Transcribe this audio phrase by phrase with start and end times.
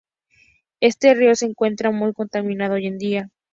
[0.79, 3.29] Este río se encuentra muy contaminado hoy en día.